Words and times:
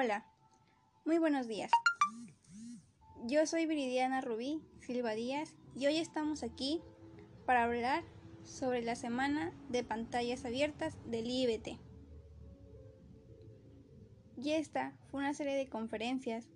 Hola, 0.00 0.24
muy 1.04 1.18
buenos 1.18 1.48
días. 1.48 1.72
Yo 3.24 3.44
soy 3.46 3.66
Viridiana 3.66 4.20
Rubí 4.20 4.62
Silva 4.78 5.14
Díaz 5.14 5.56
y 5.74 5.88
hoy 5.88 5.96
estamos 5.96 6.44
aquí 6.44 6.80
para 7.46 7.64
hablar 7.64 8.04
sobre 8.44 8.80
la 8.82 8.94
semana 8.94 9.52
de 9.70 9.82
pantallas 9.82 10.44
abiertas 10.44 10.96
del 11.04 11.28
IBT. 11.28 11.80
Y 14.36 14.52
esta 14.52 14.92
fue 15.10 15.18
una 15.18 15.34
serie 15.34 15.56
de 15.56 15.68
conferencias, 15.68 16.46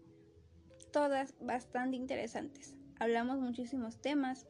todas 0.92 1.34
bastante 1.40 1.96
interesantes. 1.96 2.76
Hablamos 3.00 3.40
muchísimos 3.40 4.00
temas 4.00 4.46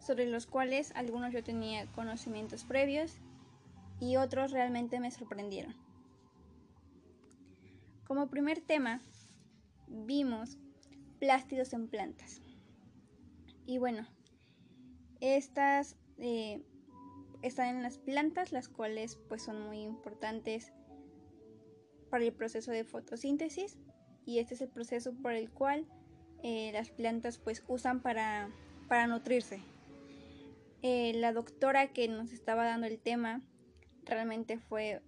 sobre 0.00 0.26
los 0.26 0.46
cuales 0.46 0.92
algunos 0.94 1.32
yo 1.32 1.42
tenía 1.42 1.90
conocimientos 1.92 2.64
previos 2.64 3.16
y 4.00 4.16
otros 4.16 4.50
realmente 4.50 5.00
me 5.00 5.10
sorprendieron. 5.10 5.87
Como 8.08 8.30
primer 8.30 8.62
tema, 8.62 9.02
vimos 9.86 10.56
plástidos 11.18 11.74
en 11.74 11.88
plantas. 11.88 12.40
Y 13.66 13.76
bueno, 13.76 14.06
estas 15.20 15.94
eh, 16.16 16.62
están 17.42 17.68
en 17.76 17.82
las 17.82 17.98
plantas, 17.98 18.50
las 18.50 18.70
cuales 18.70 19.16
pues 19.28 19.42
son 19.42 19.60
muy 19.66 19.82
importantes 19.82 20.72
para 22.08 22.24
el 22.24 22.32
proceso 22.32 22.70
de 22.70 22.84
fotosíntesis 22.84 23.76
y 24.24 24.38
este 24.38 24.54
es 24.54 24.62
el 24.62 24.70
proceso 24.70 25.12
por 25.12 25.32
el 25.32 25.50
cual 25.50 25.86
eh, 26.42 26.70
las 26.72 26.88
plantas 26.88 27.36
pues 27.36 27.62
usan 27.68 28.00
para, 28.00 28.48
para 28.88 29.06
nutrirse. 29.06 29.60
Eh, 30.80 31.12
la 31.16 31.34
doctora 31.34 31.92
que 31.92 32.08
nos 32.08 32.32
estaba 32.32 32.64
dando 32.64 32.86
el 32.86 32.98
tema 32.98 33.42
realmente 34.06 34.58
fue 34.58 35.02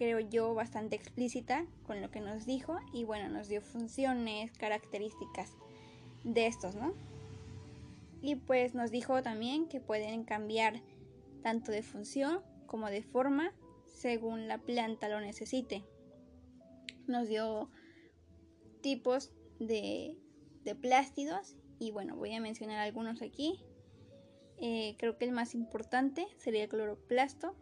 creo 0.00 0.18
yo, 0.18 0.54
bastante 0.54 0.96
explícita 0.96 1.66
con 1.82 2.00
lo 2.00 2.10
que 2.10 2.22
nos 2.22 2.46
dijo 2.46 2.78
y 2.90 3.04
bueno, 3.04 3.28
nos 3.28 3.48
dio 3.48 3.60
funciones, 3.60 4.50
características 4.52 5.52
de 6.24 6.46
estos, 6.46 6.74
¿no? 6.74 6.94
Y 8.22 8.36
pues 8.36 8.74
nos 8.74 8.90
dijo 8.90 9.22
también 9.22 9.68
que 9.68 9.78
pueden 9.78 10.24
cambiar 10.24 10.80
tanto 11.42 11.70
de 11.70 11.82
función 11.82 12.40
como 12.64 12.88
de 12.88 13.02
forma 13.02 13.52
según 13.84 14.48
la 14.48 14.56
planta 14.56 15.10
lo 15.10 15.20
necesite. 15.20 15.84
Nos 17.06 17.28
dio 17.28 17.70
tipos 18.80 19.34
de, 19.58 20.16
de 20.64 20.74
plástidos 20.76 21.56
y 21.78 21.90
bueno, 21.90 22.16
voy 22.16 22.32
a 22.32 22.40
mencionar 22.40 22.78
algunos 22.78 23.20
aquí. 23.20 23.62
Eh, 24.56 24.96
creo 24.98 25.18
que 25.18 25.26
el 25.26 25.32
más 25.32 25.54
importante 25.54 26.26
sería 26.38 26.62
el 26.62 26.70
cloroplasto, 26.70 27.54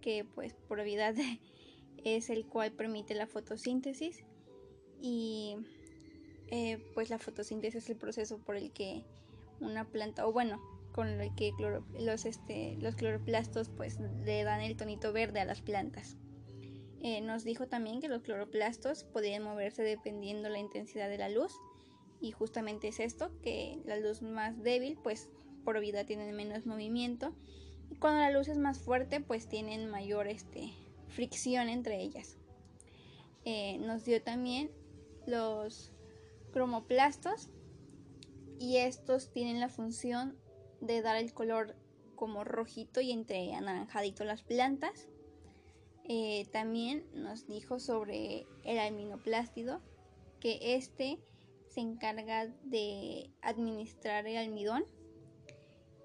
que 0.00 0.24
pues 0.24 0.52
por 0.52 0.80
obviedad 0.80 1.14
de 1.14 1.40
es 2.06 2.30
el 2.30 2.46
cual 2.46 2.70
permite 2.70 3.16
la 3.16 3.26
fotosíntesis 3.26 4.22
y 5.00 5.56
eh, 6.46 6.78
pues 6.94 7.10
la 7.10 7.18
fotosíntesis 7.18 7.82
es 7.82 7.90
el 7.90 7.96
proceso 7.96 8.38
por 8.38 8.56
el 8.56 8.70
que 8.70 9.04
una 9.60 9.84
planta 9.84 10.24
o 10.26 10.32
bueno 10.32 10.62
con 10.92 11.08
el 11.08 11.34
que 11.34 11.52
los, 11.98 12.24
este, 12.24 12.76
los 12.80 12.94
cloroplastos 12.94 13.70
pues 13.70 13.98
le 14.24 14.44
dan 14.44 14.60
el 14.60 14.76
tonito 14.76 15.12
verde 15.12 15.40
a 15.40 15.44
las 15.44 15.60
plantas. 15.60 16.16
Eh, 17.02 17.20
nos 17.20 17.44
dijo 17.44 17.66
también 17.66 18.00
que 18.00 18.08
los 18.08 18.22
cloroplastos 18.22 19.04
podían 19.04 19.42
moverse 19.42 19.82
dependiendo 19.82 20.48
la 20.48 20.58
intensidad 20.58 21.08
de 21.08 21.18
la 21.18 21.28
luz 21.28 21.52
y 22.20 22.30
justamente 22.30 22.88
es 22.88 23.00
esto, 23.00 23.30
que 23.42 23.82
la 23.84 23.96
luz 23.96 24.22
más 24.22 24.62
débil 24.62 24.96
pues 25.02 25.28
por 25.64 25.78
vida 25.80 26.04
tienen 26.04 26.34
menos 26.34 26.66
movimiento 26.66 27.34
y 27.90 27.96
cuando 27.96 28.20
la 28.20 28.30
luz 28.30 28.48
es 28.48 28.58
más 28.58 28.78
fuerte 28.78 29.20
pues 29.20 29.48
tienen 29.48 29.90
mayor 29.90 30.28
este, 30.28 30.72
fricción 31.08 31.68
entre 31.68 32.00
ellas. 32.02 32.36
Eh, 33.44 33.78
nos 33.78 34.04
dio 34.04 34.22
también 34.22 34.70
los 35.26 35.92
cromoplastos 36.52 37.48
y 38.58 38.78
estos 38.78 39.30
tienen 39.30 39.60
la 39.60 39.68
función 39.68 40.36
de 40.80 41.02
dar 41.02 41.16
el 41.16 41.32
color 41.32 41.76
como 42.16 42.44
rojito 42.44 43.00
y 43.00 43.12
entre 43.12 43.54
anaranjadito 43.54 44.24
las 44.24 44.42
plantas. 44.42 45.08
Eh, 46.08 46.46
también 46.52 47.04
nos 47.14 47.46
dijo 47.46 47.78
sobre 47.78 48.46
el 48.64 48.78
aminoplástido 48.78 49.80
que 50.40 50.76
este 50.76 51.18
se 51.68 51.80
encarga 51.80 52.46
de 52.64 53.30
administrar 53.42 54.26
el 54.26 54.36
almidón 54.36 54.84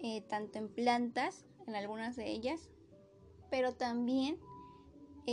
eh, 0.04 0.22
tanto 0.28 0.58
en 0.58 0.68
plantas, 0.68 1.46
en 1.68 1.76
algunas 1.76 2.16
de 2.16 2.30
ellas, 2.30 2.70
pero 3.52 3.76
también 3.76 4.40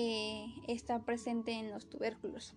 eh, 0.00 0.54
está 0.68 1.04
presente 1.04 1.50
en 1.52 1.72
los 1.72 1.90
tubérculos. 1.90 2.54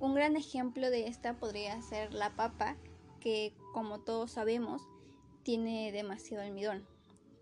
Un 0.00 0.14
gran 0.14 0.34
ejemplo 0.34 0.88
de 0.88 1.06
esta 1.06 1.38
podría 1.38 1.82
ser 1.82 2.14
la 2.14 2.36
papa, 2.36 2.78
que 3.20 3.54
como 3.74 4.00
todos 4.00 4.30
sabemos 4.32 4.80
tiene 5.42 5.92
demasiado 5.92 6.42
almidón. 6.42 6.86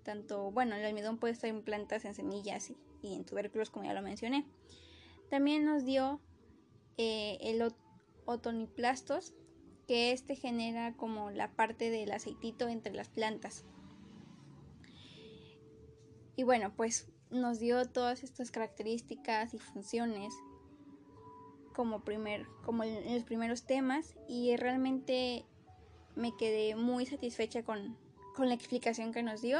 Tanto, 0.02 0.50
bueno, 0.50 0.74
el 0.74 0.84
almidón 0.84 1.18
puede 1.18 1.34
estar 1.34 1.48
en 1.48 1.62
plantas, 1.62 2.04
en 2.04 2.16
semillas 2.16 2.72
y, 3.00 3.14
en 3.14 3.24
tubérculos, 3.24 3.70
como 3.70 3.84
ya 3.84 3.94
lo 3.94 4.02
mencioné. 4.02 4.44
También 5.30 5.64
nos 5.64 5.84
dio 5.84 6.20
eh, 6.96 7.38
el 7.42 7.62
otoniplastos, 8.24 9.34
que 9.86 10.10
este 10.10 10.34
genera 10.34 10.96
como 10.96 11.30
la 11.30 11.52
parte 11.52 11.90
del 11.90 12.10
aceitito 12.10 12.66
entre 12.66 12.92
las 12.92 13.08
plantas. 13.08 13.64
Y 16.34 16.42
bueno, 16.42 16.72
pues 16.74 17.08
nos 17.30 17.58
dio 17.58 17.84
todas 17.86 18.22
estas 18.22 18.50
características 18.50 19.54
y 19.54 19.58
funciones 19.58 20.32
como, 21.74 22.00
primer, 22.00 22.46
como 22.64 22.84
en 22.84 23.14
los 23.14 23.24
primeros 23.24 23.64
temas 23.64 24.14
y 24.28 24.56
realmente 24.56 25.44
me 26.14 26.34
quedé 26.36 26.74
muy 26.74 27.04
satisfecha 27.06 27.62
con, 27.62 27.96
la 28.38 28.54
explicación 28.54 29.12
que 29.12 29.22
nos 29.22 29.42
dio. 29.42 29.58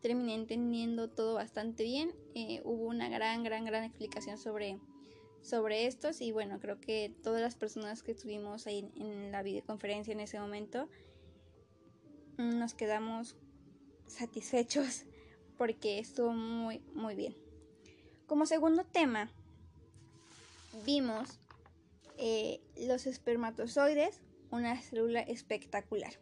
Terminé 0.00 0.34
entendiendo 0.34 1.08
todo 1.08 1.34
bastante 1.34 1.84
bien. 1.84 2.12
Eh, 2.34 2.60
hubo 2.64 2.86
una 2.86 3.08
gran, 3.08 3.42
gran, 3.42 3.64
gran 3.64 3.84
explicación 3.84 4.36
sobre, 4.36 4.78
sobre 5.42 5.86
estos 5.86 6.20
y 6.20 6.32
bueno, 6.32 6.58
creo 6.60 6.80
que 6.80 7.14
todas 7.22 7.40
las 7.40 7.54
personas 7.54 8.02
que 8.02 8.12
estuvimos 8.12 8.66
ahí 8.66 8.90
en 8.96 9.32
la 9.32 9.42
videoconferencia 9.42 10.12
en 10.12 10.20
ese 10.20 10.38
momento 10.38 10.88
nos 12.36 12.74
quedamos 12.74 13.36
satisfechos 14.06 15.04
porque 15.56 15.98
estuvo 15.98 16.32
muy, 16.32 16.80
muy 16.94 17.14
bien. 17.14 17.34
Como 18.26 18.46
segundo 18.46 18.84
tema, 18.84 19.30
vimos 20.84 21.38
eh, 22.18 22.60
los 22.76 23.06
espermatozoides, 23.06 24.20
una 24.50 24.80
célula 24.80 25.20
espectacular. 25.20 26.14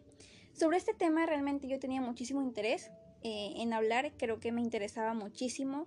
Sobre 0.53 0.77
este 0.77 0.95
tema 0.95 1.27
realmente 1.27 1.69
yo 1.69 1.79
tenía 1.79 2.01
muchísimo 2.01 2.43
interés 2.43 2.91
eh, 3.23 3.55
en 3.57 3.73
hablar, 3.73 4.13
creo 4.17 4.41
que 4.41 4.53
me 4.53 4.61
interesaba 4.61 5.15
muchísimo. 5.15 5.87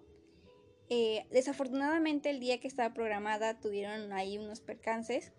Eh, 0.89 1.25
desafortunadamente 1.31 2.29
el 2.29 2.39
día 2.39 2.59
que 2.59 2.67
estaba 2.67 2.94
programada 2.94 3.59
tuvieron 3.59 4.13
ahí 4.13 4.38
unos 4.38 4.62
percances 4.62 5.33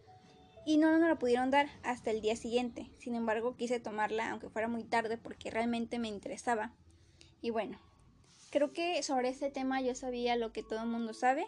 y 0.67 0.79
no 0.79 0.99
nos 0.99 1.09
lo 1.09 1.19
pudieron 1.19 1.51
dar 1.51 1.69
hasta 1.85 2.11
el 2.11 2.21
día 2.21 2.37
siguiente. 2.37 2.91
Sin 2.99 3.15
embargo 3.15 3.57
quise 3.57 3.81
tomarla 3.81 4.31
aunque 4.31 4.51
fuera 4.51 4.69
muy 4.69 4.85
tarde 4.85 5.17
porque 5.17 5.51
realmente 5.51 5.99
me 5.99 6.09
interesaba. 6.09 6.75
Y 7.41 7.51
bueno, 7.51 7.79
creo 8.57 8.73
que 8.73 9.03
sobre 9.03 9.29
este 9.29 9.51
tema 9.51 9.83
yo 9.83 9.95
sabía 9.95 10.35
lo 10.35 10.51
que 10.51 10.63
todo 10.63 10.81
el 10.81 10.89
mundo 10.89 11.13
sabe. 11.13 11.47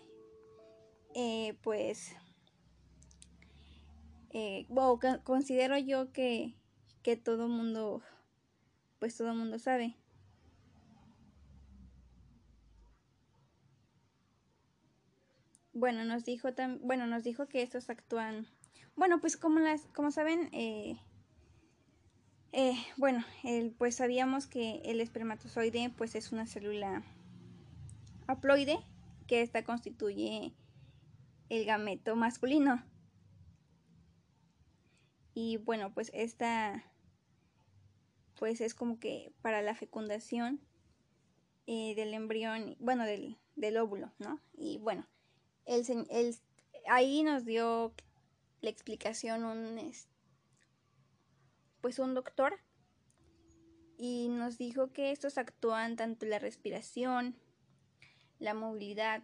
Eh, 1.15 1.57
pues, 1.63 2.15
eh, 4.29 4.67
considero 5.25 5.79
yo 5.79 6.13
que, 6.13 6.55
que 7.03 7.17
todo 7.17 7.47
el 7.47 7.51
mundo, 7.51 8.03
pues 8.99 9.17
todo 9.17 9.31
el 9.31 9.39
mundo 9.39 9.59
sabe. 9.59 9.97
Bueno, 15.73 16.05
nos 16.05 16.27
dijo 16.27 16.51
bueno, 16.83 17.07
nos 17.07 17.25
dijo 17.25 17.49
que 17.49 17.63
estos 17.63 17.89
actúan, 17.89 18.47
bueno, 18.97 19.19
pues 19.19 19.39
como 19.39 19.61
las, 19.61 19.87
como 19.95 20.11
saben, 20.11 20.51
eh, 20.53 21.01
eh, 22.53 22.77
bueno, 22.97 23.25
pues 23.79 23.97
sabíamos 23.97 24.47
que 24.47 24.81
el 24.85 25.01
espermatozoide 25.01 25.91
pues 25.97 26.15
es 26.15 26.33
una 26.33 26.47
célula 26.47 27.03
haploide 28.27 28.79
que 29.27 29.43
esta 29.43 29.65
constituye 29.65 30.55
el 31.49 31.65
gameto 31.65 32.17
masculino. 32.17 32.83
Y 35.35 35.59
bueno, 35.59 35.93
pues 35.95 36.11
esta 36.15 36.85
pues 38.39 38.61
es 38.61 38.75
como 38.75 38.99
que 38.99 39.33
para 39.43 39.63
la 39.63 39.75
fecundación 39.75 40.61
eh, 41.67 41.95
del 41.97 42.15
embrión, 42.15 42.77
bueno, 42.79 43.05
del, 43.05 43.37
óvulo, 43.77 44.13
¿no? 44.19 44.41
Y 44.57 44.79
bueno, 44.79 45.07
el, 45.67 45.85
el, 46.11 46.37
ahí 46.89 47.23
nos 47.23 47.45
dio 47.45 47.93
la 48.61 48.71
explicación 48.71 49.45
un, 49.45 49.79
pues 51.81 51.99
un 51.99 52.15
doctor 52.15 52.59
y 53.97 54.29
nos 54.29 54.59
dijo 54.59 54.93
que 54.93 55.11
estos 55.11 55.39
actúan 55.39 55.97
tanto 55.97 56.27
la 56.27 56.39
respiración, 56.39 57.37
la 58.39 58.55
movilidad 58.55 59.23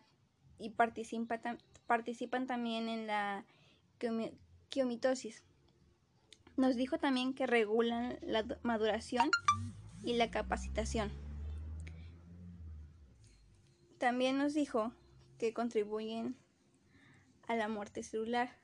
y 0.58 0.70
participan 0.70 2.46
también 2.46 2.88
en 2.88 3.06
la 3.06 3.44
quiomitosis. 4.68 5.44
Nos 6.56 6.76
dijo 6.76 6.98
también 6.98 7.34
que 7.34 7.46
regulan 7.46 8.18
la 8.22 8.44
maduración 8.62 9.30
y 10.02 10.14
la 10.14 10.30
capacitación. 10.30 11.12
También 13.98 14.38
nos 14.38 14.54
dijo 14.54 14.92
que 15.38 15.54
contribuyen 15.54 16.36
a 17.46 17.56
la 17.56 17.68
muerte 17.68 18.02
celular. 18.02 18.63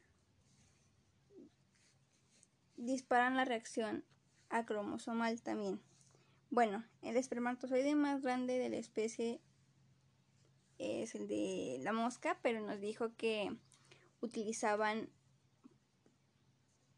Disparan 2.81 3.37
la 3.37 3.45
reacción 3.45 4.05
acromosomal 4.49 5.43
también. 5.43 5.83
Bueno, 6.49 6.83
el 7.03 7.19
espermatozoide 7.19 7.95
más 7.95 8.23
grande 8.23 8.59
de 8.59 8.71
la 8.71 8.79
especie 8.79 9.43
es 10.79 11.15
el 11.15 11.29
de 11.29 11.79
la 11.83 11.93
mosca, 11.93 12.39
pero 12.41 12.63
nos 12.63 12.81
dijo 12.81 13.15
que 13.19 13.55
utilizaban, 14.23 15.11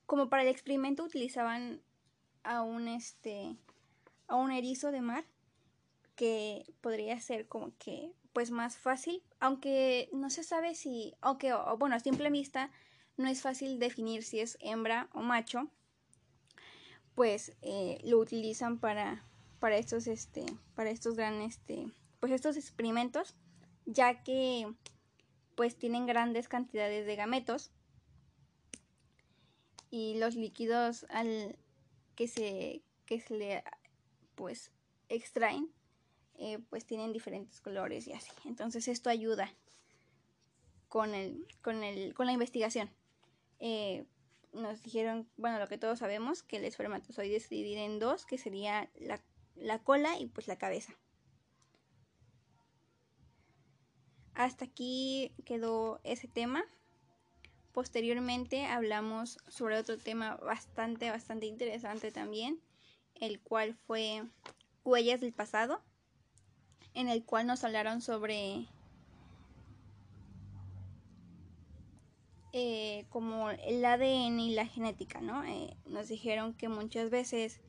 como 0.07 0.29
para 0.29 0.45
el 0.45 0.49
experimento 0.51 1.03
utilizaban 1.03 1.83
a 2.45 2.63
un 2.63 2.87
este, 2.87 3.57
a 4.29 4.37
un 4.37 4.53
erizo 4.53 4.93
de 4.93 5.01
mar 5.01 5.25
que 6.15 6.65
podría 6.81 7.21
ser 7.21 7.49
como 7.49 7.77
que 7.79 8.13
pues 8.33 8.53
más 8.53 8.79
fácil, 8.79 9.21
aunque 9.41 10.09
no 10.13 10.31
se 10.31 10.45
sabe 10.45 10.77
si, 10.77 11.17
aunque 11.21 11.53
bueno, 11.77 11.97
a 11.97 12.01
simple 12.01 12.31
vista 12.31 12.71
no 13.17 13.29
es 13.29 13.43
fácil 13.43 13.79
definir 13.79 14.23
si 14.23 14.41
es 14.41 14.57
hembra 14.61 15.09
o 15.13 15.21
macho, 15.21 15.69
pues 17.15 17.53
eh, 17.63 17.99
lo 18.05 18.19
utilizan 18.19 18.79
para, 18.79 19.25
para 19.59 19.77
estos, 19.77 20.07
este, 20.07 20.45
para 20.75 20.91
estos 20.91 21.17
gran, 21.17 21.41
este, 21.43 21.87
pues 22.21 22.33
estos 22.33 22.57
experimentos, 22.57 23.35
ya 23.87 24.23
que 24.23 24.73
pues 25.55 25.77
tienen 25.77 26.07
grandes 26.07 26.49
cantidades 26.49 27.07
de 27.07 27.17
gametos 27.17 27.71
y 29.91 30.19
los 30.19 30.35
líquidos 30.35 31.05
al 31.11 31.57
que 32.15 32.29
se, 32.29 32.83
que 33.05 33.21
se 33.21 33.37
le 33.37 33.65
pues 34.35 34.73
extraen 35.09 35.71
eh, 36.45 36.59
pues 36.71 36.87
tienen 36.87 37.13
diferentes 37.13 37.61
colores 37.61 38.07
y 38.09 38.13
así. 38.13 38.31
Entonces 38.45 38.89
esto 38.89 39.11
ayuda 39.11 39.53
con, 40.89 41.15
el, 41.15 41.47
con, 41.63 41.85
el, 41.85 42.15
con 42.15 42.27
la 42.27 42.33
investigación. 42.33 42.91
Eh, 43.65 44.05
nos 44.53 44.83
dijeron, 44.83 45.31
bueno, 45.37 45.61
lo 45.61 45.69
que 45.69 45.79
todos 45.79 46.01
sabemos, 46.01 46.43
que 46.43 46.57
el 46.57 46.65
espermatozoide 46.65 47.39
se 47.39 47.55
divide 47.55 47.85
en 47.85 48.01
dos, 48.01 48.27
que 48.27 48.37
sería 48.37 48.91
la, 48.97 49.23
la 49.55 49.79
cola 49.79 50.19
y 50.19 50.27
pues 50.27 50.49
la 50.49 50.59
cabeza. 50.59 50.93
Hasta 54.35 54.65
aquí 54.65 55.33
quedó 55.45 56.01
ese 56.03 56.27
tema. 56.27 56.65
Posteriormente 57.71 58.67
hablamos 58.67 59.39
sobre 59.47 59.79
otro 59.79 59.97
tema 59.97 60.35
bastante, 60.39 61.09
bastante 61.09 61.47
interesante 61.47 62.11
también, 62.11 62.61
el 63.15 63.41
cual 63.41 63.75
fue 63.75 64.25
huellas 64.83 65.21
del 65.21 65.33
pasado 65.33 65.85
en 66.95 67.09
el 67.09 67.25
cual 67.25 67.47
nos 67.47 67.63
hablaron 67.63 68.01
sobre 68.01 68.67
eh, 72.53 73.07
como 73.09 73.51
el 73.51 73.85
ADN 73.85 74.39
y 74.41 74.55
la 74.55 74.67
genética, 74.67 75.21
¿no? 75.21 75.45
Eh, 75.45 75.77
nos 75.87 76.09
dijeron 76.09 76.55
que 76.55 76.69
muchas 76.69 77.09
veces 77.11 77.61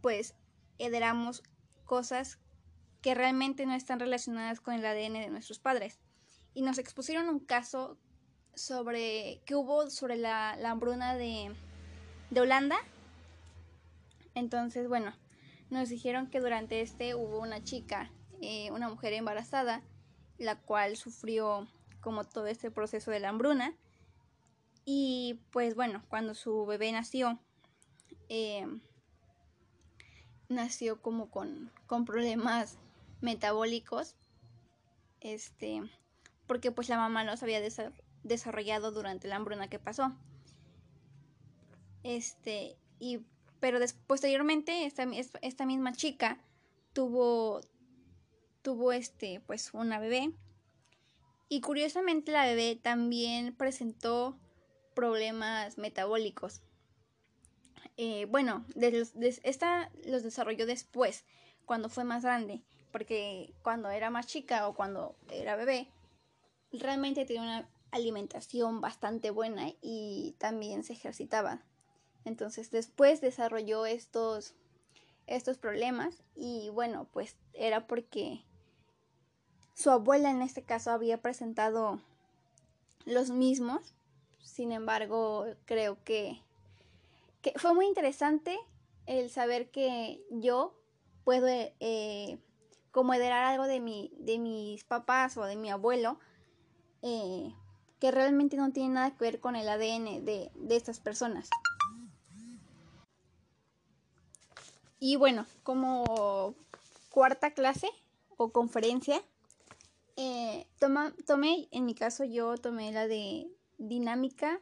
pues 0.00 0.36
heredamos 0.78 1.42
cosas 1.84 2.38
que 3.00 3.14
realmente 3.14 3.66
no 3.66 3.74
están 3.74 3.98
relacionadas 3.98 4.60
con 4.60 4.74
el 4.74 4.86
ADN 4.86 5.14
de 5.14 5.30
nuestros 5.30 5.58
padres. 5.58 5.98
Y 6.54 6.62
nos 6.62 6.78
expusieron 6.78 7.28
un 7.28 7.40
caso 7.40 7.98
sobre 8.54 9.42
que 9.46 9.54
hubo 9.54 9.90
sobre 9.90 10.16
la, 10.16 10.52
hambruna 10.52 11.16
de, 11.16 11.54
de 12.30 12.40
Holanda. 12.40 12.76
Entonces, 14.34 14.88
bueno, 14.88 15.12
nos 15.70 15.88
dijeron 15.88 16.28
que 16.28 16.40
durante 16.40 16.80
este 16.80 17.14
hubo 17.14 17.40
una 17.40 17.62
chica, 17.62 18.12
eh, 18.40 18.70
una 18.70 18.88
mujer 18.88 19.12
embarazada, 19.12 19.82
la 20.38 20.60
cual 20.60 20.96
sufrió 20.96 21.68
como 22.06 22.22
todo 22.22 22.46
este 22.46 22.70
proceso 22.70 23.10
de 23.10 23.18
la 23.18 23.30
hambruna. 23.30 23.74
Y 24.84 25.40
pues 25.50 25.74
bueno, 25.74 26.04
cuando 26.08 26.36
su 26.36 26.64
bebé 26.64 26.92
nació, 26.92 27.40
eh, 28.28 28.64
nació 30.48 31.02
como 31.02 31.32
con, 31.32 31.72
con 31.88 32.04
problemas 32.04 32.78
metabólicos, 33.20 34.14
este, 35.20 35.82
porque 36.46 36.70
pues 36.70 36.88
la 36.88 36.96
mamá 36.96 37.24
los 37.24 37.42
había 37.42 37.60
desarrollado 38.22 38.92
durante 38.92 39.26
la 39.26 39.34
hambruna 39.34 39.68
que 39.68 39.80
pasó. 39.80 40.12
Este, 42.04 42.76
y 43.00 43.18
pero 43.58 43.80
posteriormente 44.06 44.86
esta, 44.86 45.08
esta 45.42 45.66
misma 45.66 45.92
chica 45.92 46.38
tuvo, 46.92 47.62
tuvo 48.62 48.92
este, 48.92 49.42
pues 49.44 49.74
una 49.74 49.98
bebé. 49.98 50.32
Y 51.48 51.60
curiosamente 51.60 52.32
la 52.32 52.44
bebé 52.44 52.78
también 52.80 53.54
presentó 53.54 54.36
problemas 54.94 55.78
metabólicos. 55.78 56.62
Eh, 57.96 58.26
bueno, 58.26 58.66
esta 59.42 59.90
los 60.04 60.22
desarrolló 60.22 60.66
después, 60.66 61.24
cuando 61.64 61.88
fue 61.88 62.04
más 62.04 62.22
grande, 62.24 62.62
porque 62.92 63.54
cuando 63.62 63.90
era 63.90 64.10
más 64.10 64.26
chica 64.26 64.68
o 64.68 64.74
cuando 64.74 65.16
era 65.30 65.56
bebé, 65.56 65.88
realmente 66.72 67.24
tenía 67.24 67.42
una 67.42 67.68
alimentación 67.90 68.80
bastante 68.80 69.30
buena 69.30 69.72
y 69.80 70.34
también 70.38 70.82
se 70.84 70.94
ejercitaba. 70.94 71.62
Entonces 72.24 72.70
después 72.70 73.20
desarrolló 73.20 73.86
estos, 73.86 74.54
estos 75.26 75.58
problemas 75.58 76.22
y 76.34 76.70
bueno, 76.70 77.08
pues 77.12 77.36
era 77.52 77.86
porque 77.86 78.44
su 79.76 79.90
abuela 79.90 80.30
en 80.30 80.40
este 80.40 80.62
caso 80.62 80.90
había 80.90 81.20
presentado 81.20 82.00
los 83.04 83.30
mismos. 83.30 83.94
Sin 84.42 84.72
embargo, 84.72 85.44
creo 85.66 86.02
que, 86.02 86.40
fue 87.56 87.74
muy 87.74 87.86
interesante 87.86 88.58
el 89.04 89.30
saber 89.30 89.70
que 89.70 90.24
yo 90.30 90.74
puedo 91.24 91.46
eh, 91.46 92.38
como 92.90 93.12
heredar 93.12 93.44
algo 93.44 93.66
de, 93.66 93.78
mi, 93.78 94.10
de 94.18 94.38
mis 94.38 94.82
papás 94.82 95.36
o 95.36 95.44
de 95.44 95.56
mi 95.56 95.70
abuelo 95.70 96.18
eh, 97.02 97.54
que 98.00 98.10
realmente 98.10 98.56
no 98.56 98.72
tiene 98.72 98.94
nada 98.94 99.10
que 99.10 99.24
ver 99.24 99.40
con 99.40 99.56
el 99.56 99.68
ADN 99.68 100.24
de, 100.24 100.50
de 100.54 100.76
estas 100.76 101.00
personas. 101.00 101.50
Y 104.98 105.16
bueno, 105.16 105.46
como 105.62 106.54
cuarta 107.10 107.52
clase 107.52 107.88
o 108.38 108.50
conferencia, 108.50 109.22
eh, 110.16 110.66
tomé, 110.78 111.68
en 111.70 111.84
mi 111.84 111.94
caso 111.94 112.24
yo 112.24 112.56
tomé 112.56 112.92
la 112.92 113.06
de 113.06 113.46
dinámica 113.78 114.60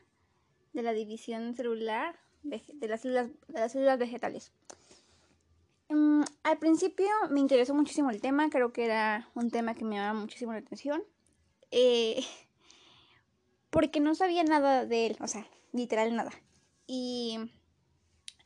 de 0.73 0.83
la 0.83 0.93
división 0.93 1.55
celular 1.55 2.19
de 2.43 2.89
las 2.89 3.01
células, 3.01 3.31
de 3.49 3.61
las 3.61 3.73
células 3.73 3.99
vegetales. 3.99 4.53
Mm, 5.89 6.23
al 6.43 6.59
principio 6.59 7.07
me 7.31 7.41
interesó 7.41 7.75
muchísimo 7.75 8.11
el 8.11 8.21
tema, 8.21 8.51
creo 8.51 8.73
que 8.73 8.85
era 8.85 9.29
un 9.35 9.51
tema 9.51 9.75
que 9.75 9.85
me 9.85 9.97
llamaba 9.97 10.19
muchísimo 10.19 10.53
la 10.53 10.59
atención, 10.59 11.03
eh, 11.71 12.25
porque 13.71 14.01
no 14.01 14.15
sabía 14.15 14.45
nada 14.45 14.87
de 14.87 15.07
él, 15.07 15.17
o 15.21 15.29
sea, 15.29 15.47
literal 15.73 16.15
nada. 16.17 16.33
Y 16.87 17.39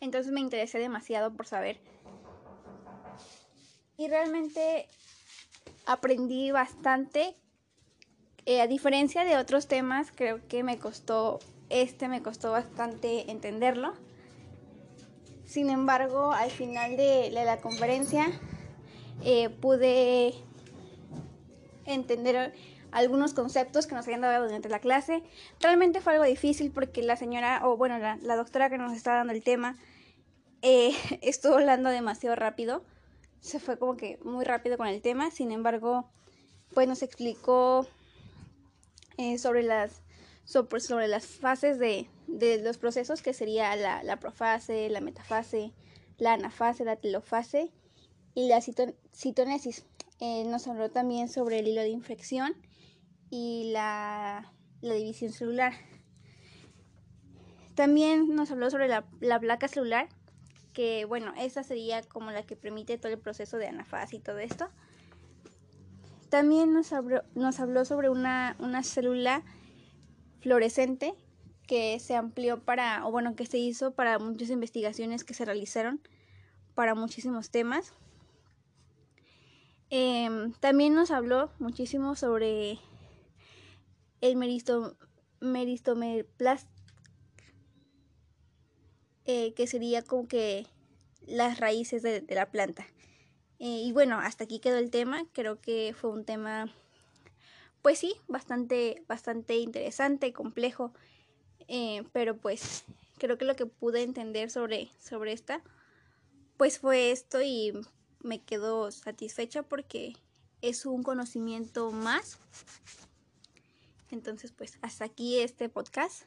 entonces 0.01 0.33
me 0.33 0.41
interesé 0.41 0.79
demasiado 0.79 1.35
por 1.35 1.47
saber. 1.47 1.81
Y 3.97 4.09
realmente 4.09 4.89
aprendí 5.89 6.51
bastante. 6.51 7.35
Eh, 8.45 8.61
a 8.61 8.67
diferencia 8.67 9.25
de 9.25 9.37
otros 9.37 9.67
temas, 9.67 10.13
creo 10.15 10.47
que 10.47 10.63
me 10.63 10.79
costó, 10.79 11.41
este 11.71 12.09
me 12.09 12.23
costó 12.23 12.53
bastante 12.53 13.31
entenderlo. 13.31 13.95
Sin 15.47 15.71
embargo, 15.71 16.33
al 16.33 16.51
final 16.51 16.97
de, 16.97 17.31
la 17.31 17.57
conferencia 17.57 18.27
eh, 19.25 19.49
pude 19.49 20.35
entender 21.87 22.53
algunos 22.93 23.33
conceptos 23.33 23.87
que 23.87 23.95
nos 23.95 24.05
habían 24.05 24.21
dado 24.21 24.45
durante 24.45 24.69
la 24.69 24.81
clase. 24.81 25.23
Realmente 25.61 26.03
fue 26.03 26.13
algo 26.13 26.25
difícil 26.27 26.71
porque 26.71 27.03
la 27.03 27.17
señora, 27.17 27.63
o 27.65 27.79
bueno, 27.79 27.99
la, 27.99 28.37
doctora 28.37 28.69
que 28.69 28.77
nos 28.77 28.93
estaba 28.93 29.19
dando 29.19 29.33
el 29.33 29.43
tema, 29.43 29.79
eh, 30.61 30.93
estuvo 31.23 31.55
hablando 31.55 31.89
demasiado 31.89 32.37
rápido. 32.37 32.85
Se 33.41 33.61
fue 33.61 33.79
como 33.79 33.97
que 33.97 34.19
muy 34.25 34.45
rápido 34.45 34.77
con 34.77 34.87
el 34.87 35.01
tema. 35.01 35.31
Sin 35.31 35.53
embargo, 35.53 36.09
pues 36.75 36.89
nos 36.89 37.03
explicó 37.03 37.87
eh, 39.17 39.39
sobre 39.39 39.63
las 39.63 40.03
sobre, 40.45 41.09
las 41.09 41.27
fases 41.27 41.79
de, 41.79 42.09
los 42.65 42.79
procesos, 42.79 43.21
que 43.21 43.35
sería 43.35 43.77
la, 43.77 44.03
la, 44.03 44.19
profase, 44.19 44.89
la 44.89 45.03
metafase, 45.03 45.75
la 46.17 46.33
anafase, 46.33 46.87
la 46.87 46.97
telofase 46.97 47.71
y 48.35 48.49
la 48.49 48.61
citonesis. 48.63 49.85
Eh, 50.21 50.45
nos 50.47 50.67
habló 50.67 50.91
también 50.91 51.29
sobre 51.29 51.59
el 51.59 51.69
hilo 51.69 51.83
de 51.83 51.91
infección 51.91 52.57
y 53.31 53.71
la, 53.73 54.53
división 54.81 55.33
celular. 55.33 55.75
También 57.75 58.35
nos 58.35 58.51
habló 58.51 58.71
sobre 58.71 58.89
la, 58.89 59.05
placa 59.41 59.69
celular, 59.69 60.09
que 60.79 61.07
bueno, 61.07 61.33
esa 61.37 61.65
sería 61.65 62.05
como 62.05 62.31
la 62.31 62.45
que 62.45 62.55
permite 62.55 62.99
todo 62.99 63.11
el 63.11 63.19
proceso 63.19 63.57
de 63.57 63.67
anafase 63.67 64.15
y 64.15 64.21
todo 64.21 64.39
esto. 64.39 64.69
También 66.29 66.73
nos 66.73 66.93
habló, 66.93 67.25
nos 67.35 67.59
habló 67.59 67.85
sobre 67.85 68.11
una, 68.11 68.55
una 68.61 68.85
célula 68.85 69.43
fluorescente 70.39 71.17
que 71.67 71.99
se 71.99 72.15
amplió 72.15 72.63
para, 72.63 73.05
o 73.05 73.11
bueno, 73.11 73.35
que 73.35 73.45
se 73.45 73.59
hizo 73.59 73.91
para 73.91 74.21
muchas 74.21 74.51
investigaciones 74.51 75.25
que 75.25 75.35
se 75.35 75.45
realizaron 75.45 76.01
para 76.77 76.95
muchísimos 76.95 77.51
temas. 77.51 77.93
Em, 79.91 80.53
también 80.61 80.95
nos 80.95 81.11
habló 81.11 81.51
muchísimo 81.59 82.15
sobre 82.15 82.79
el 84.21 84.37
meristo, 84.37 84.97
meristomerplast, 85.41 86.69
eh, 89.31 89.53
que 89.53 89.67
sería 89.67 90.01
como 90.01 90.27
que 90.27 90.67
las 91.27 91.61
raíces 91.61 92.03
de, 92.03 92.25
la 92.31 92.51
planta. 92.51 92.87
Eh, 93.59 93.83
y 93.85 93.93
bueno, 93.93 94.19
hasta 94.19 94.45
aquí 94.45 94.59
quedó 94.59 94.79
el 94.79 94.91
tema. 94.91 95.27
Creo 95.35 95.61
que 95.61 95.95
fue 95.95 96.09
un 96.09 96.25
tema, 96.25 96.73
pues 97.83 97.99
sí, 97.99 98.15
bastante, 98.27 99.05
bastante 99.07 99.59
interesante, 99.59 100.33
complejo. 100.33 100.95
Eh, 101.69 102.05
pero 102.15 102.39
pues 102.39 102.85
creo 103.19 103.37
que 103.37 103.45
lo 103.45 103.55
que 103.55 103.67
pude 103.67 104.03
entender 104.03 104.51
sobre, 104.51 104.89
sobre 104.99 105.35
esta, 105.35 105.63
pues 106.57 106.79
fue 106.79 107.11
esto 107.11 107.43
y 107.43 107.75
me 108.21 108.43
quedo 108.43 108.91
satisfecha 108.91 109.63
porque 109.63 110.17
es 110.63 110.87
un 110.87 111.03
conocimiento 111.03 111.93
más. 111.93 112.39
Entonces, 114.11 114.53
pues 114.53 114.79
hasta 114.81 115.05
aquí 115.05 115.39
este 115.39 115.69
podcast 115.69 116.23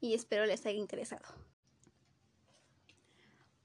y 0.00 0.14
espero 0.14 0.44
les 0.44 0.66
haya 0.66 0.80
interesado. 0.80 1.51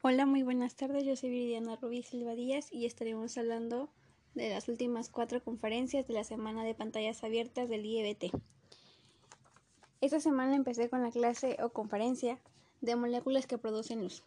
Hola, 0.10 0.26
muy 0.26 0.42
buenas 0.42 0.74
tardes. 0.74 1.04
Yo 1.04 1.18
soy 1.18 1.32
Viridiana 1.32 1.76
Rubí 1.76 2.02
Silva 2.02 2.34
Díaz 2.34 2.72
y 2.72 2.86
estaremos 2.86 3.38
hablando 3.38 3.90
de 4.36 4.50
las 4.50 4.70
últimas 4.70 5.10
cuatro 5.10 5.44
conferencias 5.44 6.08
de 6.08 6.14
la 6.14 6.24
semana 6.24 6.64
de 6.64 6.74
pantallas 6.74 7.26
abiertas 7.26 7.68
del 7.68 7.86
IEBT. 7.86 8.32
Esta 10.00 10.22
semana 10.22 10.56
empecé 10.56 10.90
con 10.90 11.04
la 11.04 11.12
clase 11.12 11.58
o 11.62 11.74
conferencia 11.74 12.40
de 12.80 12.96
moléculas 12.96 13.48
que 13.48 13.58
producen 13.58 14.02
luz. 14.02 14.24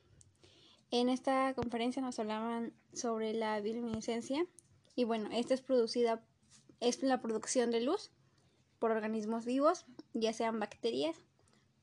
En 0.90 1.08
esta 1.08 1.54
conferencia 1.54 2.02
nos 2.02 2.18
hablaban 2.18 2.74
sobre 2.92 3.32
la 3.32 3.58
bioluminiscencia 3.62 4.44
y 4.96 5.04
bueno, 5.04 5.30
esta 5.32 5.54
es 5.54 5.62
producida, 5.62 6.22
es 6.80 7.02
la 7.02 7.22
producción 7.22 7.70
de 7.70 7.80
luz 7.80 8.10
por 8.80 8.90
organismos 8.90 9.46
vivos, 9.46 9.86
ya 10.12 10.34
sean 10.34 10.60
bacterias, 10.60 11.16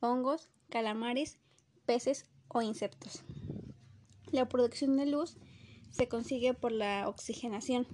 hongos, 0.02 0.50
calamares, 0.70 1.40
peces 1.88 2.28
o 2.48 2.62
insectos. 2.62 3.24
La 4.32 4.50
producción 4.50 4.98
de 4.98 5.06
luz 5.06 5.38
se 5.92 6.08
consigue 6.08 6.54
por 6.54 6.72
la 6.72 7.08
oxigenación. 7.08 7.88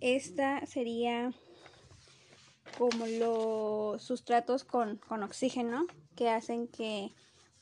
Esta 0.00 0.66
sería 0.66 1.32
como 2.78 3.06
los 3.06 4.02
sustratos 4.02 4.64
con, 4.64 5.00
oxígeno 5.22 5.86
que 6.16 6.28
hacen 6.28 6.66
que 6.66 7.12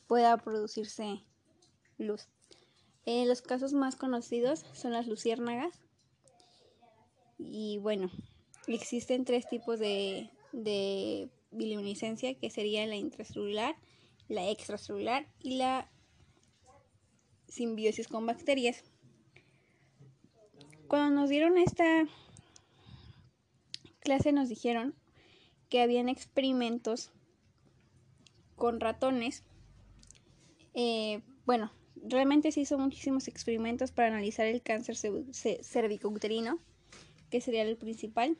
pueda 0.07 0.37
producirse 0.37 1.23
luz. 1.97 2.27
Eh, 3.05 3.25
los 3.25 3.41
casos 3.41 3.73
más 3.73 3.95
conocidos 3.95 4.65
son 4.73 4.93
las 4.93 5.07
luciérnagas. 5.07 5.79
Y 7.37 7.77
bueno, 7.79 8.11
existen 8.67 9.25
tres 9.25 9.47
tipos 9.47 9.79
de, 9.79 10.29
de 10.51 11.29
bioluminiscencia 11.51 12.33
que 12.35 12.49
serían 12.49 12.89
la 12.89 12.95
intracelular, 12.95 13.75
la 14.27 14.49
extracelular 14.49 15.27
y 15.39 15.57
la 15.57 15.89
simbiosis 17.51 18.07
con 18.07 18.25
bacterias. 18.25 18.83
Cuando 20.87 21.21
nos 21.21 21.29
dieron 21.29 21.57
esta 21.57 22.07
clase 23.99 24.31
nos 24.31 24.49
dijeron 24.49 24.95
que 25.69 25.81
habían 25.81 26.09
experimentos 26.09 27.11
con 28.55 28.79
ratones. 28.79 29.43
Eh, 30.73 31.21
bueno, 31.45 31.71
realmente 31.95 32.51
se 32.51 32.61
hizo 32.61 32.77
muchísimos 32.77 33.27
experimentos 33.27 33.91
para 33.91 34.09
analizar 34.09 34.47
el 34.47 34.61
cáncer 34.61 34.97
cervicouterino, 34.97 36.59
que 37.29 37.41
sería 37.41 37.61
el 37.61 37.77
principal. 37.77 38.37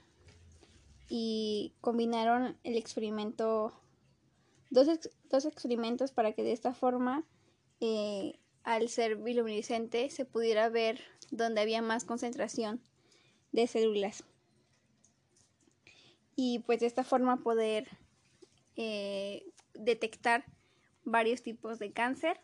Y 1.07 1.73
combinaron 1.81 2.57
el 2.63 2.77
experimento, 2.77 3.73
dos, 4.69 4.87
dos 5.29 5.45
experimentos 5.45 6.11
para 6.11 6.33
que 6.33 6.43
de 6.43 6.53
esta 6.53 6.73
forma, 6.73 7.25
eh, 7.81 8.40
al 8.63 8.89
ser 8.89 9.15
bioluminiscente, 9.15 10.09
se 10.09 10.25
pudiera 10.25 10.69
ver 10.69 11.01
donde 11.31 11.61
había 11.61 11.81
más 11.81 12.05
concentración 12.05 12.81
de 13.51 13.67
células 13.67 14.23
y 16.35 16.59
pues 16.59 16.79
de 16.79 16.87
esta 16.87 17.03
forma 17.03 17.37
poder 17.37 17.87
eh, 18.75 19.45
detectar 19.73 20.43
varios 21.03 21.41
tipos 21.43 21.79
de 21.79 21.91
cáncer, 21.91 22.39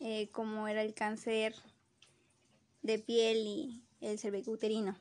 eh, 0.00 0.28
como 0.30 0.68
era 0.68 0.82
el 0.82 0.94
cáncer 0.94 1.54
de 2.82 2.98
piel 2.98 3.38
y 3.46 3.82
el 4.00 4.18
cervicuterino. 4.18 4.96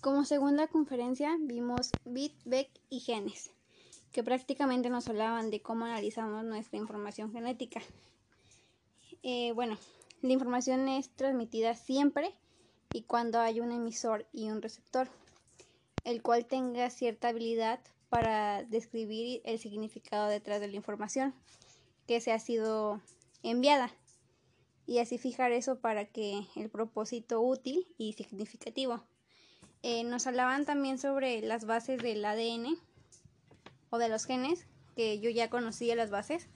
Como 0.00 0.24
segunda 0.24 0.68
conferencia 0.68 1.36
vimos 1.40 1.90
bit, 2.04 2.34
beck 2.44 2.70
y 2.88 3.00
genes, 3.00 3.50
que 4.12 4.22
prácticamente 4.22 4.90
nos 4.90 5.08
hablaban 5.08 5.50
de 5.50 5.60
cómo 5.60 5.84
analizamos 5.84 6.44
nuestra 6.44 6.78
información 6.78 7.32
genética. 7.32 7.80
Eh, 9.22 9.52
bueno, 9.52 9.76
la 10.22 10.32
información 10.32 10.88
es 10.88 11.10
transmitida 11.10 11.74
siempre 11.74 12.34
y 12.92 13.02
cuando 13.02 13.40
hay 13.40 13.60
un 13.60 13.72
emisor 13.72 14.26
y 14.32 14.50
un 14.50 14.62
receptor, 14.62 15.08
el 16.04 16.22
cual 16.22 16.46
tenga 16.46 16.90
cierta 16.90 17.28
habilidad 17.28 17.80
para 18.08 18.64
describir 18.64 19.42
el 19.44 19.58
significado 19.58 20.28
detrás 20.28 20.60
de 20.60 20.68
la 20.68 20.76
información 20.76 21.34
que 22.06 22.20
se 22.20 22.32
ha 22.32 22.38
sido 22.38 23.00
enviada 23.42 23.92
y 24.86 25.00
así 25.00 25.18
fijar 25.18 25.52
eso 25.52 25.80
para 25.80 26.06
que 26.06 26.46
el 26.56 26.70
propósito 26.70 27.42
útil 27.42 27.86
y 27.98 28.14
significativo. 28.14 29.04
Eh, 29.82 30.02
nos 30.02 30.26
hablaban 30.26 30.64
también 30.64 30.98
sobre 30.98 31.42
las 31.42 31.66
bases 31.66 32.02
del 32.02 32.24
ADN 32.24 32.78
o 33.90 33.98
de 33.98 34.08
los 34.08 34.24
genes, 34.24 34.66
que 34.96 35.20
yo 35.20 35.30
ya 35.30 35.50
conocía 35.50 35.96
las 35.96 36.10
bases. 36.10 36.46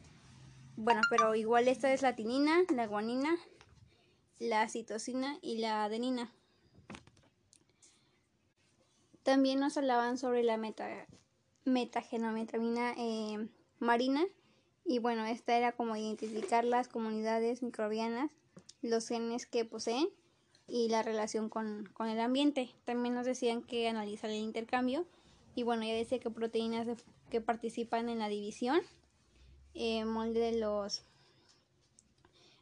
Bueno, 0.76 1.02
pero 1.10 1.34
igual 1.34 1.68
esta 1.68 1.92
es 1.92 2.02
la 2.02 2.16
tinina, 2.16 2.62
la 2.74 2.86
guanina, 2.86 3.36
la 4.38 4.68
citosina 4.68 5.38
y 5.42 5.58
la 5.58 5.84
adenina. 5.84 6.32
También 9.22 9.60
nos 9.60 9.76
hablaban 9.76 10.18
sobre 10.18 10.42
la 10.42 10.56
meta, 10.56 11.06
metagenometramina 11.64 12.94
eh, 12.96 13.48
marina 13.78 14.24
y 14.84 14.98
bueno, 14.98 15.24
esta 15.26 15.56
era 15.56 15.72
como 15.72 15.96
identificar 15.96 16.64
las 16.64 16.88
comunidades 16.88 17.62
microbianas, 17.62 18.30
los 18.80 19.06
genes 19.06 19.46
que 19.46 19.64
poseen 19.64 20.08
y 20.66 20.88
la 20.88 21.02
relación 21.02 21.48
con, 21.48 21.88
el 22.00 22.20
ambiente. 22.20 22.70
También 22.84 23.14
nos 23.14 23.26
decían 23.26 23.62
que 23.62 23.88
analizar 23.88 24.30
el 24.30 24.40
intercambio 24.40 25.06
y 25.54 25.62
bueno, 25.62 25.84
ya 25.84 25.94
decía 25.94 26.18
que 26.18 26.30
proteínas 26.30 26.86
que 27.32 27.40
participan 27.40 28.10
en 28.10 28.18
la 28.18 28.28
división, 28.28 28.82
eh, 29.72 30.04
molde 30.04 30.38
de 30.38 30.60
los 30.60 31.02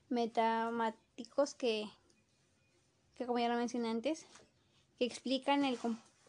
metamáticos 0.09 1.55
que, 1.55 1.91
que 3.17 3.27
como 3.27 3.41
ya 3.41 3.49
lo 3.49 3.57
mencioné 3.57 3.89
antes, 3.89 4.27
que 4.97 5.07
explican 5.07 5.65
el, 5.65 5.77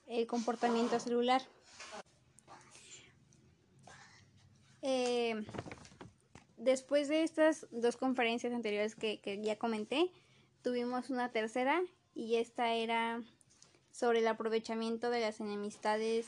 el 0.07 0.25
comportamiento 0.25 0.99
celular. 0.99 1.43
Eh, 4.81 5.45
después 6.57 7.09
de 7.09 7.21
estas 7.21 7.67
dos 7.69 7.95
conferencias 7.95 8.53
anteriores 8.53 8.95
que, 8.95 9.21
que 9.21 9.39
ya 9.39 9.59
comenté, 9.59 10.09
tuvimos 10.63 11.11
una 11.11 11.31
tercera 11.31 11.79
y 12.15 12.37
esta 12.37 12.73
era 12.73 13.21
sobre 13.91 14.19
el 14.19 14.27
aprovechamiento 14.27 15.09
de 15.09 15.21
las 15.21 15.39
enemistades 15.39 16.27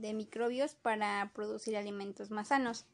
de 0.00 0.14
microbios 0.14 0.74
para 0.74 1.30
producir 1.34 1.76
alimentos 1.76 2.30
más 2.30 2.48
sanos. 2.48 2.84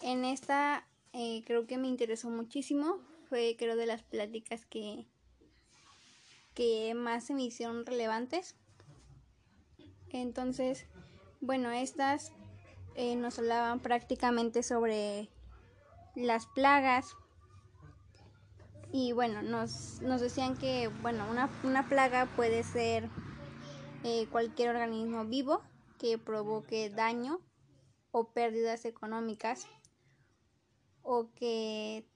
En 0.00 0.24
esta 0.24 0.86
eh, 1.12 1.42
creo 1.46 1.66
que 1.66 1.78
me 1.78 1.88
interesó 1.88 2.30
muchísimo, 2.30 2.98
fue 3.28 3.56
creo 3.58 3.76
de 3.76 3.86
las 3.86 4.02
pláticas 4.02 4.64
que, 4.66 5.06
que 6.54 6.94
más 6.94 7.24
se 7.24 7.34
me 7.34 7.42
hicieron 7.42 7.84
relevantes. 7.84 8.54
Entonces, 10.10 10.86
bueno, 11.40 11.70
estas 11.70 12.32
eh, 12.94 13.16
nos 13.16 13.38
hablaban 13.38 13.80
prácticamente 13.80 14.62
sobre 14.62 15.28
las 16.14 16.46
plagas. 16.46 17.16
Y 18.92 19.12
bueno, 19.12 19.42
nos, 19.42 20.00
nos 20.02 20.20
decían 20.20 20.56
que, 20.56 20.88
bueno, 21.02 21.24
una, 21.30 21.48
una 21.62 21.88
plaga 21.88 22.26
puede 22.34 22.64
ser 22.64 23.08
eh, 24.02 24.26
cualquier 24.30 24.70
organismo 24.70 25.26
vivo 25.26 25.60
que 25.98 26.16
provoque 26.16 26.88
daño 26.88 27.40
o 28.12 28.28
pérdidas 28.32 28.86
económicas 28.86 29.66
o 31.02 31.30
que, 31.34 32.06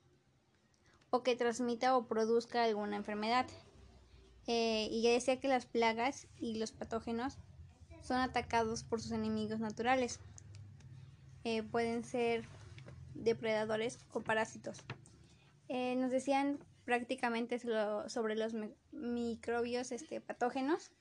o 1.10 1.22
que 1.22 1.36
transmita 1.36 1.96
o 1.96 2.06
produzca 2.06 2.64
alguna 2.64 2.96
enfermedad. 2.96 3.46
Eh, 4.46 4.88
y 4.90 5.02
ya 5.02 5.10
decía 5.10 5.40
que 5.40 5.48
las 5.48 5.66
plagas 5.66 6.26
y 6.38 6.58
los 6.58 6.72
patógenos 6.72 7.38
son 8.02 8.18
atacados 8.18 8.82
por 8.82 9.00
sus 9.02 9.12
enemigos 9.12 9.60
naturales. 9.60 10.20
Eh, 11.44 11.62
pueden 11.62 12.04
ser 12.04 12.46
depredadores 13.14 13.98
o 14.12 14.20
parásitos. 14.20 14.78
Nos 15.68 16.10
decían 16.10 16.58
prácticamente 16.84 17.58
sobre 17.58 18.36
los 18.36 18.54
microbios 18.92 19.92
este, 19.92 20.20
patógenos 20.20 20.92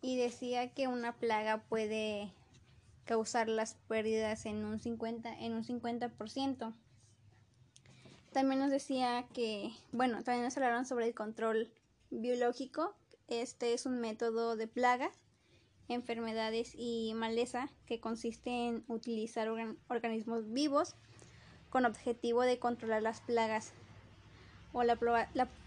y 0.00 0.16
decía 0.16 0.72
que 0.72 0.88
una 0.88 1.12
plaga 1.12 1.62
puede 1.68 2.32
causar 3.04 3.48
las 3.48 3.74
pérdidas 3.88 4.46
en 4.46 4.64
un 4.64 4.80
50%. 4.80 5.36
En 5.40 5.54
un 5.54 5.64
50%. 5.64 6.74
También 8.32 8.60
nos 8.60 8.70
decía 8.70 9.26
que, 9.32 9.72
bueno, 9.92 10.22
también 10.22 10.44
nos 10.44 10.56
hablaron 10.56 10.84
sobre 10.84 11.06
el 11.06 11.14
control 11.14 11.70
biológico. 12.10 12.94
Este 13.28 13.72
es 13.72 13.86
un 13.86 14.00
método 14.00 14.56
de 14.56 14.66
plagas, 14.66 15.12
enfermedades 15.88 16.74
y 16.76 17.14
maleza 17.14 17.70
que 17.86 18.00
consiste 18.00 18.50
en 18.50 18.84
utilizar 18.88 19.48
organismos 19.88 20.52
vivos 20.52 20.96
con 21.70 21.84
objetivo 21.84 22.42
de 22.42 22.58
controlar 22.58 23.02
las 23.02 23.20
plagas 23.20 23.72
o 24.72 24.82
la, 24.82 24.98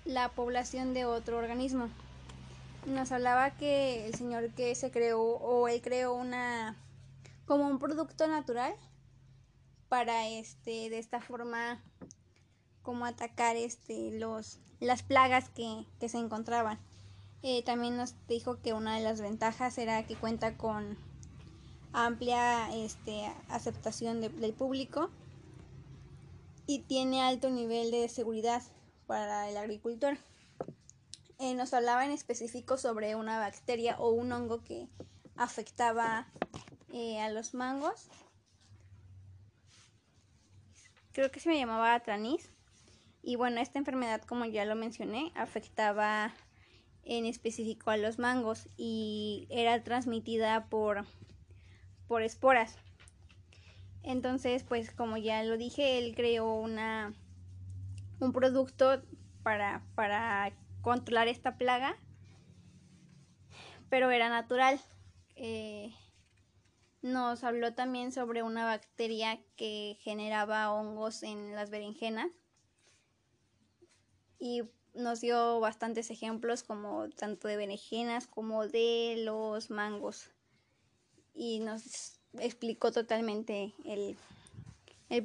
la, 0.05 0.29
población 0.29 0.93
de 0.93 1.05
otro 1.05 1.37
organismo. 1.37 1.89
Nos 2.85 3.11
hablaba 3.11 3.51
que 3.51 4.07
el 4.07 4.15
señor 4.15 4.49
que 4.51 4.73
se 4.75 4.91
creó 4.91 5.21
o 5.21 5.67
él 5.67 5.81
creó 5.81 6.13
una 6.13 6.75
como 7.45 7.67
un 7.67 7.79
producto 7.79 8.27
natural 8.27 8.73
para 9.89 10.27
este 10.27 10.89
de 10.89 10.99
esta 10.99 11.19
forma 11.21 11.81
como 12.83 13.05
atacar 13.05 13.55
este 13.55 14.11
los 14.19 14.59
las 14.79 15.03
plagas 15.03 15.49
que, 15.49 15.85
se 16.07 16.17
encontraban. 16.17 16.79
Eh, 17.41 17.63
también 17.63 17.97
nos 17.97 18.15
dijo 18.27 18.61
que 18.61 18.73
una 18.73 18.95
de 18.95 19.03
las 19.03 19.21
ventajas 19.21 19.77
era 19.77 20.05
que 20.05 20.15
cuenta 20.15 20.57
con 20.57 20.97
amplia 21.91 22.73
este, 22.75 23.31
aceptación 23.49 24.21
del 24.21 24.53
público 24.53 25.09
y 26.65 26.79
tiene 26.79 27.21
alto 27.21 27.49
nivel 27.49 27.91
de 27.91 28.07
seguridad 28.09 28.61
para 29.07 29.49
el 29.49 29.57
agricultor. 29.57 30.17
Eh, 31.41 31.53
nos 31.55 31.73
hablaba 31.73 32.03
en 32.03 32.11
específico 32.11 32.77
sobre 32.77 33.15
una 33.15 33.39
bacteria 33.39 33.95
o 33.97 34.09
un 34.09 34.29
hongo 34.33 34.61
que 34.61 34.89
afectaba 35.37 36.27
eh, 36.91 37.21
a 37.21 37.29
los 37.29 37.53
mangos. 37.53 38.09
Creo 41.13 41.31
que 41.31 41.39
se 41.39 41.47
me 41.47 41.57
llamaba 41.57 41.97
tranis. 42.01 42.51
Y 43.23 43.37
bueno, 43.37 43.61
esta 43.61 43.79
enfermedad, 43.79 44.21
como 44.23 44.43
ya 44.43 44.65
lo 44.65 44.75
mencioné, 44.75 45.31
afectaba 45.33 46.33
en 47.03 47.25
específico 47.25 47.89
a 47.89 47.95
los 47.95 48.19
mangos 48.19 48.67
y 48.75 49.47
era 49.49 49.81
transmitida 49.81 50.67
por, 50.67 51.05
por 52.09 52.21
esporas. 52.21 52.75
Entonces, 54.03 54.63
pues 54.63 54.91
como 54.91 55.15
ya 55.15 55.41
lo 55.45 55.55
dije, 55.55 55.99
él 55.99 56.15
creó 56.15 56.53
una, 56.55 57.13
un 58.19 58.33
producto 58.33 59.01
para, 59.41 59.85
para 59.95 60.51
controlar 60.81 61.27
esta 61.27 61.57
plaga, 61.57 61.97
pero 63.89 64.11
era 64.11 64.29
natural. 64.29 64.79
Eh, 65.35 65.93
nos 67.01 67.43
habló 67.43 67.73
también 67.73 68.11
sobre 68.11 68.43
una 68.43 68.65
bacteria 68.65 69.39
que 69.55 69.97
generaba 70.01 70.71
hongos 70.71 71.23
en 71.23 71.55
las 71.55 71.69
berenjenas 71.69 72.29
y 74.37 74.63
nos 74.93 75.21
dio 75.21 75.59
bastantes 75.59 76.11
ejemplos 76.11 76.63
como 76.63 77.09
tanto 77.09 77.47
de 77.47 77.57
berenjenas 77.57 78.27
como 78.27 78.67
de 78.67 79.15
los 79.19 79.69
mangos 79.69 80.31
y 81.33 81.59
nos 81.59 82.19
explicó 82.37 82.91
totalmente 82.91 83.73
el, 83.85 84.17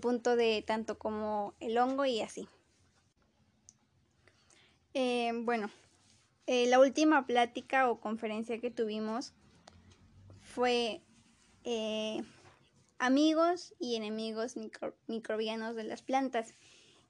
punto 0.00 0.36
de 0.36 0.62
tanto 0.66 0.98
como 0.98 1.54
el 1.60 1.76
hongo 1.76 2.04
y 2.04 2.20
así. 2.20 2.48
Eh, 4.94 5.32
bueno, 5.42 5.70
eh, 6.46 6.66
la 6.68 6.78
última 6.78 7.26
plática 7.26 7.90
o 7.90 8.00
conferencia 8.00 8.60
que 8.60 8.70
tuvimos 8.70 9.32
fue 10.40 11.02
eh, 11.64 12.22
amigos 12.98 13.74
y 13.80 13.96
enemigos 13.96 14.54
microbianos 15.08 15.74
de 15.74 15.82
las 15.82 16.02
plantas. 16.02 16.54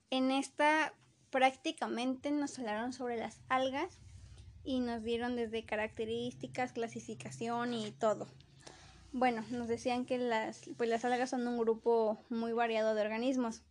En 0.09 0.31
esta 0.31 0.93
prácticamente 1.29 2.31
nos 2.31 2.57
hablaron 2.57 2.91
sobre 2.91 3.17
las 3.17 3.39
algas 3.49 3.99
y 4.63 4.79
nos 4.79 5.03
dieron 5.03 5.35
desde 5.35 5.63
características, 5.63 6.73
clasificación 6.73 7.75
y 7.75 7.91
todo. 7.91 8.27
Bueno, 9.11 9.45
nos 9.51 9.67
decían 9.67 10.05
que 10.05 10.17
las, 10.17 10.61
pues 10.75 10.89
las 10.89 11.05
algas 11.05 11.29
son 11.29 11.47
un 11.47 11.59
grupo 11.59 12.17
muy 12.29 12.51
variado 12.51 12.95
de 12.95 13.01
organismos 13.01 13.61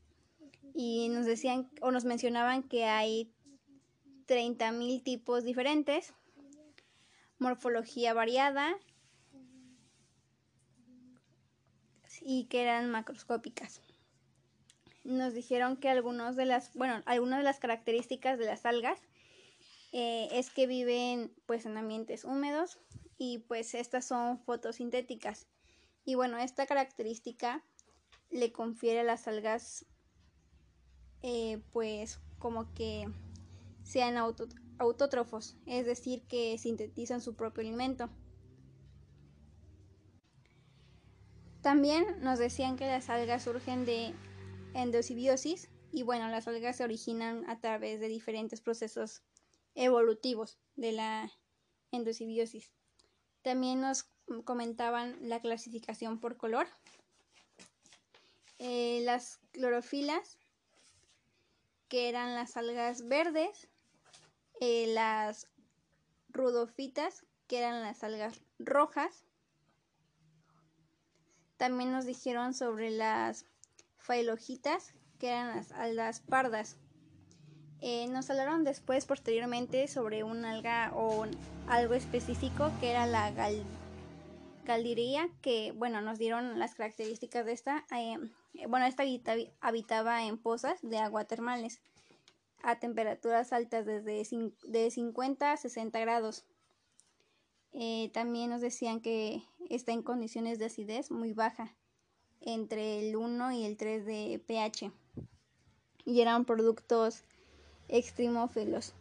y 0.73 1.09
nos 1.09 1.27
decían 1.27 1.69
o 1.81 1.91
nos 1.91 2.05
mencionaban 2.05 2.63
que 2.63 2.85
hay 2.85 3.34
30.000 4.27 5.03
tipos 5.03 5.45
diferentes, 5.45 6.13
morfología 7.39 8.15
variada. 8.15 8.77
Y 12.27 12.45
que 12.45 12.63
eran 12.63 12.91
macroscópicas. 12.91 13.83
Nos 15.03 15.35
dijeron 15.35 15.77
que 15.77 15.91
algunos 15.91 16.37
de 16.37 16.47
las, 16.47 16.73
bueno, 16.75 17.03
algunas 17.05 17.39
de 17.41 17.45
las 17.45 17.59
características 17.59 18.39
de 18.39 18.47
las 18.47 18.65
algas 18.65 18.99
eh, 19.93 20.29
es 20.33 20.49
que 20.51 20.67
viven 20.67 21.33
pues 21.45 21.67
en 21.67 21.77
ambientes 21.77 22.25
húmedos 22.25 22.79
y 23.19 23.39
pues 23.39 23.75
estas 23.75 24.07
son 24.07 24.39
fotosintéticas. 24.39 25.47
Y 26.05 26.15
bueno, 26.15 26.39
esta 26.39 26.67
característica 26.67 27.63
le 28.31 28.53
confiere 28.53 29.01
a 29.01 29.05
las 29.05 29.29
algas 29.29 29.87
eh, 31.23 31.61
pues 31.73 32.21
como 32.39 32.73
que 32.75 33.09
sean 33.85 34.17
autótrofos, 34.79 35.57
es 35.67 35.87
decir, 35.87 36.27
que 36.27 36.59
sintetizan 36.59 37.21
su 37.21 37.37
propio 37.37 37.61
alimento. 37.61 38.11
También 41.61 42.21
nos 42.21 42.39
decían 42.39 42.77
que 42.77 42.87
las 42.87 43.09
algas 43.09 43.45
surgen 43.45 43.85
de 43.85 44.13
endosimbiosis 44.75 45.71
y 45.93 46.03
bueno, 46.03 46.29
las 46.29 46.49
algas 46.49 46.77
se 46.77 46.85
originan 46.85 47.49
a 47.49 47.61
través 47.61 48.01
de 48.01 48.09
diferentes 48.09 48.61
procesos 48.61 49.23
evolutivos 49.75 50.59
de 50.77 50.93
la 50.93 51.31
endosimbiosis. 51.93 52.73
También 53.43 53.81
nos 53.81 54.05
comentaban 54.45 55.17
la 55.21 55.41
clasificación 55.41 56.19
por 56.19 56.37
color. 56.37 56.67
Eh, 58.59 59.01
las 59.05 59.39
clorofilas, 59.53 60.39
que 61.89 62.09
eran 62.09 62.35
las 62.35 62.57
algas 62.57 63.07
verdes, 63.07 63.69
eh, 64.67 64.87
las 64.87 65.47
rudofitas, 66.31 67.27
que 67.49 67.59
eran 67.59 67.83
las 67.83 68.03
algas 68.03 68.41
rojas. 68.59 69.27
También 71.59 71.93
nos 71.93 72.07
dijeron 72.07 72.55
sobre 72.55 72.91
las 72.91 73.45
failogitas, 73.99 74.95
que 75.19 75.29
eran 75.29 75.55
las 75.55 75.71
algas 75.73 76.21
pardas. 76.21 76.79
Eh, 77.83 78.07
nos 78.09 78.31
hablaron 78.31 78.65
después, 78.65 79.05
posteriormente, 79.05 79.87
sobre 79.87 80.25
un 80.25 80.47
alga 80.47 80.93
o 80.95 81.27
algo 81.69 81.93
específico 81.93 82.73
que 82.81 82.93
era 82.93 83.07
la 83.07 83.33
gal 83.33 83.63
que, 85.43 85.73
bueno, 85.77 86.01
nos 86.01 86.19
dieron 86.19 86.59
las 86.59 86.75
características 86.75 87.45
de 87.45 87.53
esta. 87.53 87.85
Eh, 87.95 88.17
bueno, 88.67 88.87
esta 88.87 89.03
habitaba 89.61 90.25
en 90.25 90.39
pozas 90.39 90.79
de 90.81 90.97
agua 90.97 91.27
termales 91.27 91.83
a 92.65 92.81
temperaturas 92.81 93.53
altas 93.53 93.85
desde 93.85 94.27
de 94.65 94.91
50 94.91 95.53
a 95.53 95.57
60 95.57 96.01
grados. 96.01 96.45
Eh, 97.73 98.11
también 98.15 98.51
nos 98.51 98.61
decían 98.61 99.01
que 99.01 99.43
está 99.69 99.93
en 99.93 100.03
condiciones 100.03 100.59
de 100.59 100.67
acidez 100.67 101.11
muy 101.11 101.33
baja 101.33 101.75
entre 102.41 103.01
el 103.01 103.17
1 103.17 103.53
y 103.53 103.65
el 103.65 103.77
3 103.77 104.07
de 104.07 104.43
pH 104.47 104.93
y 106.05 106.21
eran 106.21 106.45
productos 106.45 107.25
extremófilos. 107.89 108.95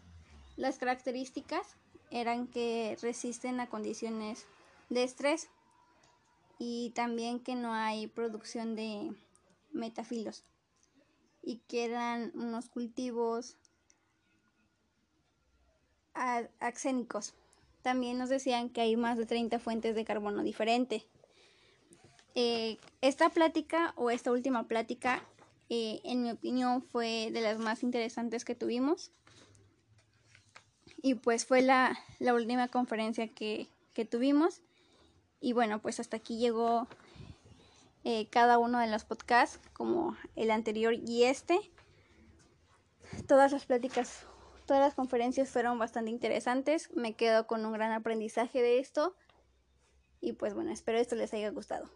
Las 0.57 0.77
características 0.77 1.77
eran 2.11 2.47
que 2.47 2.97
resisten 3.01 3.59
a 3.59 3.69
condiciones 3.69 4.45
de 4.89 5.03
estrés 5.03 5.47
y 6.59 6.91
también 6.95 7.39
que 7.39 7.55
no 7.55 7.73
hay 7.73 8.07
producción 8.07 8.75
de 8.75 9.13
metafilos 9.71 10.43
y 11.43 11.57
que 11.67 11.85
eran 11.85 12.31
unos 12.35 12.69
cultivos 12.69 13.57
axénicos. 16.59 17.33
también 17.81 18.17
nos 18.17 18.29
decían 18.29 18.69
que 18.69 18.81
hay 18.81 18.95
más 18.95 19.17
de 19.17 19.25
30 19.25 19.59
fuentes 19.59 19.93
de 19.93 20.05
carbono 20.05 20.41
diferente. 20.41 21.05
Eh, 22.33 22.77
esta 23.01 23.29
plática 23.29 23.93
o 23.97 24.09
esta 24.09 24.31
última 24.31 24.67
plática, 24.67 25.21
eh, 25.69 25.99
en 26.05 26.23
mi 26.23 26.31
opinión, 26.31 26.81
fue 26.81 27.29
de 27.31 27.41
las 27.41 27.59
más 27.59 27.83
interesantes 27.83 28.45
que 28.45 28.55
tuvimos. 28.55 29.11
Y 31.01 31.15
pues 31.15 31.45
fue 31.45 31.61
la, 31.61 31.99
última 32.21 32.69
conferencia 32.69 33.27
que, 33.27 33.67
que, 33.93 34.05
tuvimos. 34.05 34.61
Y 35.41 35.51
bueno, 35.51 35.81
pues 35.81 35.99
hasta 35.99 36.15
aquí 36.17 36.37
llegó 36.37 36.87
eh, 38.03 38.27
cada 38.29 38.57
uno 38.57 38.79
de 38.79 38.87
los 38.87 39.05
podcasts, 39.05 39.59
como 39.73 40.17
el 40.35 40.51
anterior 40.51 40.93
y 40.93 41.23
este. 41.23 41.59
Todas 43.27 43.51
las 43.51 43.65
pláticas, 43.65 44.25
todas 44.65 44.81
las 44.81 44.93
conferencias 44.93 45.49
fueron 45.49 45.79
bastante 45.79 46.11
interesantes. 46.11 46.89
Me 46.95 47.15
quedo 47.15 47.47
con 47.47 47.65
un 47.65 47.73
gran 47.73 47.91
aprendizaje 47.91 48.61
de 48.61 48.79
esto. 48.79 49.15
Y 50.19 50.33
pues 50.33 50.53
bueno, 50.53 50.71
espero 50.71 50.97
esto 50.97 51.15
les 51.15 51.33
haya 51.33 51.49
gustado. 51.51 51.89